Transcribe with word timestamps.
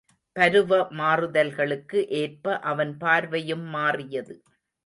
பருவ 0.35 0.79
மாறுதல்களுக்கு 0.91 1.99
ஏற்ப 2.21 2.57
அவன் 2.63 2.97
பார்வையும் 2.97 3.65
மாறியது. 3.69 4.35